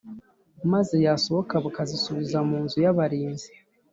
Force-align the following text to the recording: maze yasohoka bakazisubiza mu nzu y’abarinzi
maze 0.71 0.95
yasohoka 1.05 1.53
bakazisubiza 1.65 2.37
mu 2.49 2.57
nzu 2.63 2.77
y’abarinzi 2.85 3.51